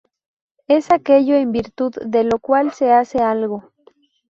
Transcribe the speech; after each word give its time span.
Es 0.67 0.89
aquello 0.91 1.35
en 1.35 1.51
virtud 1.51 1.93
de 2.03 2.23
lo 2.23 2.39
cual 2.39 2.71
se 2.73 2.91
hace 2.91 3.19
algo. 3.19 3.71